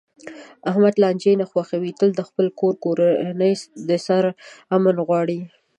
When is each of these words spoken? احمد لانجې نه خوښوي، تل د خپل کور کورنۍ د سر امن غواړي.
احمد 0.69 0.93
لانجې 1.01 1.33
نه 1.41 1.45
خوښوي، 1.51 1.91
تل 1.99 2.09
د 2.15 2.21
خپل 2.29 2.45
کور 2.59 2.73
کورنۍ 2.83 3.53
د 3.89 3.91
سر 4.05 4.23
امن 4.75 4.95
غواړي. 5.07 5.39